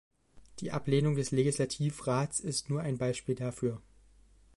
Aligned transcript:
Die 0.61 0.71
Ablehnung 0.71 1.15
des 1.15 1.29
Legislativrats 1.29 2.39
ist 2.39 2.71
nur 2.71 2.81
ein 2.81 2.97
Beispiel 2.97 3.35
dafür. 3.35 3.79